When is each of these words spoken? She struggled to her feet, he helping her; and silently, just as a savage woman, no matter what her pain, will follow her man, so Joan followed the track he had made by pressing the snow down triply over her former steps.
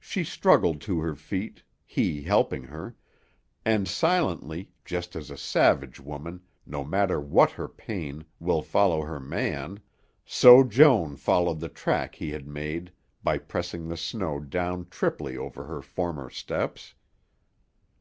She 0.00 0.24
struggled 0.24 0.80
to 0.80 0.98
her 0.98 1.14
feet, 1.14 1.62
he 1.84 2.22
helping 2.24 2.64
her; 2.64 2.96
and 3.64 3.86
silently, 3.86 4.72
just 4.84 5.14
as 5.14 5.30
a 5.30 5.36
savage 5.36 6.00
woman, 6.00 6.40
no 6.66 6.84
matter 6.84 7.20
what 7.20 7.52
her 7.52 7.68
pain, 7.68 8.24
will 8.40 8.60
follow 8.60 9.02
her 9.02 9.20
man, 9.20 9.78
so 10.24 10.64
Joan 10.64 11.14
followed 11.14 11.60
the 11.60 11.68
track 11.68 12.16
he 12.16 12.30
had 12.32 12.48
made 12.48 12.90
by 13.22 13.38
pressing 13.38 13.86
the 13.86 13.96
snow 13.96 14.40
down 14.40 14.88
triply 14.90 15.36
over 15.36 15.62
her 15.64 15.80
former 15.80 16.28
steps. 16.28 16.94